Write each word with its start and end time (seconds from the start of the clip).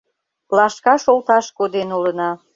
Лашка 0.55 0.95
шолташ 1.03 1.45
коден 1.57 1.89
улына. 1.97 2.29